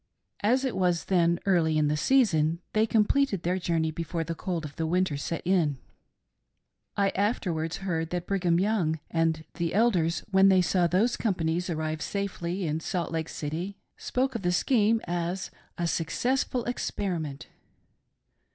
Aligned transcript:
As 0.39 0.65
it 0.65 0.75
was 0.75 1.05
then 1.05 1.39
early 1.45 1.77
in 1.77 1.87
the 1.87 1.95
season 1.95 2.59
they 2.73 2.87
completed 2.87 3.43
their 3.43 3.59
journey 3.59 3.91
before 3.91 4.23
the 4.23 4.33
cold 4.33 4.65
of 4.65 4.75
winter 4.79 5.15
set 5.15 5.45
in. 5.45 5.77
I 6.97 7.09
afterwards 7.09 7.77
heard 7.85 8.09
that 8.09 8.25
Brigham 8.25 8.57
YOung 8.59 8.99
and 9.11 9.45
the 9.57 9.75
Eld 9.75 9.95
ers, 9.97 10.21
when 10.31 10.49
they 10.49 10.63
saw 10.63 10.87
those 10.87 11.17
companies 11.17 11.69
arrive 11.69 12.01
safely 12.01 12.65
in 12.65 12.79
Salt 12.79 13.11
Lake 13.11 13.29
City, 13.29 13.77
spoke 13.95 14.33
of 14.33 14.41
the 14.41 14.51
scheme 14.51 15.01
as 15.05 15.51
a 15.77 15.85
successful 15.85 16.65
experiment. 16.65 17.45